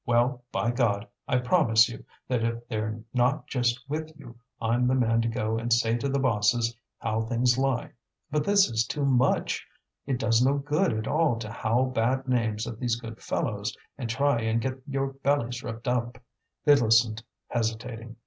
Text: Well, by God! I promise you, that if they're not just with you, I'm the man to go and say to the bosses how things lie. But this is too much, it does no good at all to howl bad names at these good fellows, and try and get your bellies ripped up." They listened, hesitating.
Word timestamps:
Well, 0.03 0.41
by 0.51 0.71
God! 0.71 1.07
I 1.27 1.37
promise 1.37 1.87
you, 1.87 2.03
that 2.27 2.43
if 2.43 2.67
they're 2.67 2.99
not 3.13 3.45
just 3.45 3.87
with 3.87 4.11
you, 4.17 4.35
I'm 4.59 4.87
the 4.87 4.95
man 4.95 5.21
to 5.21 5.27
go 5.27 5.59
and 5.59 5.71
say 5.71 5.95
to 5.97 6.09
the 6.09 6.17
bosses 6.17 6.75
how 6.97 7.21
things 7.21 7.55
lie. 7.59 7.91
But 8.31 8.43
this 8.43 8.67
is 8.67 8.87
too 8.87 9.05
much, 9.05 9.63
it 10.07 10.17
does 10.17 10.43
no 10.43 10.55
good 10.57 10.91
at 10.91 11.07
all 11.07 11.37
to 11.37 11.51
howl 11.51 11.85
bad 11.85 12.27
names 12.27 12.65
at 12.65 12.79
these 12.79 12.95
good 12.95 13.21
fellows, 13.21 13.77
and 13.95 14.09
try 14.09 14.39
and 14.41 14.59
get 14.59 14.79
your 14.87 15.13
bellies 15.13 15.61
ripped 15.63 15.87
up." 15.87 16.17
They 16.65 16.73
listened, 16.73 17.21
hesitating. 17.49 18.15